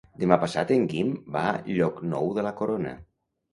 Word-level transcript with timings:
Demà 0.21 0.37
passat 0.43 0.73
en 0.75 0.87
Guim 0.93 1.11
va 1.37 1.45
a 1.51 1.77
Llocnou 1.77 2.35
de 2.41 2.49
la 2.51 2.57
Corona. 2.65 2.97